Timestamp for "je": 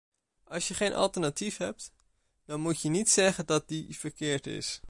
0.67-0.73, 2.81-2.89